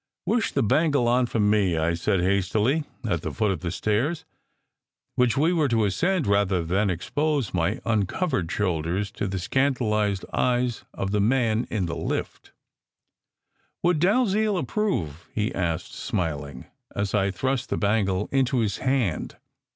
"Wish 0.25 0.51
the 0.53 0.63
bangle 0.63 1.07
on 1.07 1.27
for 1.27 1.39
me," 1.39 1.77
I 1.77 1.93
said 1.93 2.21
hastily, 2.21 2.85
at 3.07 3.21
the 3.21 3.31
foot 3.31 3.51
of 3.51 3.59
the 3.59 3.69
stairs, 3.69 4.25
which 5.13 5.37
we 5.37 5.53
were 5.53 5.67
to 5.67 5.85
ascend 5.85 6.25
rather 6.25 6.63
than 6.63 6.89
expose 6.89 7.53
my 7.53 7.79
uncovered 7.85 8.51
shoulders 8.51 9.11
to 9.11 9.27
the 9.27 9.37
scandalized 9.37 10.25
eyes 10.33 10.85
of 10.95 11.11
the 11.11 11.21
man 11.21 11.67
in 11.69 11.85
the 11.85 11.95
lift. 11.95 12.51
"Would 13.83 13.99
Dalziel 13.99 14.57
approve?" 14.57 15.27
he 15.35 15.53
asked, 15.53 15.93
smiling, 15.93 16.65
as 16.95 17.13
I 17.13 17.29
thrust 17.29 17.69
the 17.69 17.77
bangle 17.77 18.27
into 18.31 18.57
his 18.57 18.77
hand. 18.77 19.37